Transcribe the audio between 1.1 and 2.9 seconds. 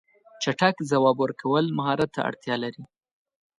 ورکول مهارت ته اړتیا لري.